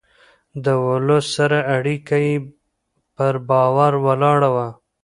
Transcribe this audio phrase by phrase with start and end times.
[0.63, 2.35] د ولس سره اړيکه يې
[3.15, 4.67] پر باور ولاړه وه.